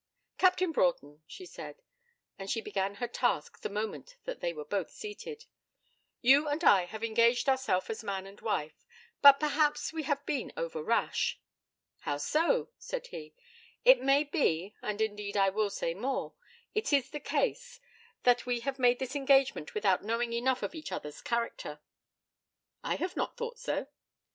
[0.39, 1.83] 'Captain Broughton,' she said
[2.39, 5.45] and she began her task the moment that they were both seated
[6.21, 8.83] 'You and I have engaged ourselves as man and wife,
[9.21, 11.39] but perhaps we have been over rash.'
[11.99, 13.35] 'How so?' said he.
[13.85, 16.33] 'It may be and indeed I will say more
[16.73, 17.79] it is the case
[18.23, 21.79] that we have made this engagement without knowing enough of each other's character.'
[22.83, 23.85] 'I have not thought so.'